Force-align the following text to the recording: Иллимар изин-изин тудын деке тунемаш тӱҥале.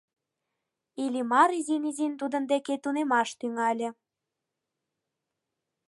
Иллимар 1.03 1.49
изин-изин 1.59 2.13
тудын 2.19 2.43
деке 2.51 2.73
тунемаш 2.83 3.29
тӱҥале. 3.39 3.89